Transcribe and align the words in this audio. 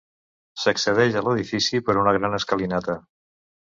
S'accedeix 0.61 1.19
a 1.21 1.23
l'edifici 1.27 1.81
per 1.91 1.97
una 2.05 2.17
gran 2.19 2.39
escalinata. 2.41 2.97